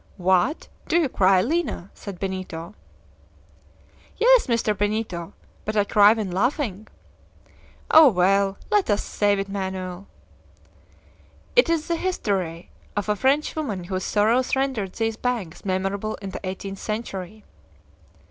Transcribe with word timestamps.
"What, 0.17 0.67
do 0.87 0.97
you 0.99 1.07
cry, 1.09 1.43
Lina?" 1.43 1.91
said 1.93 2.19
Benito. 2.19 2.73
"Yes, 4.17 4.47
Mr. 4.47 4.75
Benito; 4.75 5.33
but 5.63 5.77
I 5.77 5.83
cry 5.83 6.11
when 6.13 6.31
laughing." 6.31 6.87
"Oh, 7.91 8.09
well! 8.09 8.57
let 8.71 8.89
us 8.89 9.03
save 9.03 9.37
it, 9.37 9.47
Manoel!" 9.47 10.07
"It 11.55 11.69
is 11.69 11.87
the 11.87 11.97
history 11.97 12.71
of 12.97 13.09
a 13.09 13.15
Frenchwoman 13.15 13.83
whose 13.83 14.03
sorrows 14.03 14.55
rendered 14.55 14.93
these 14.93 15.17
banks 15.17 15.65
memorable 15.65 16.15
in 16.15 16.31
the 16.31 16.39
eighteenth 16.43 16.79
century." 16.79 17.43